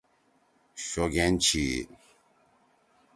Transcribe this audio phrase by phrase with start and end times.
[0.87, 1.65] شوگین چھی۔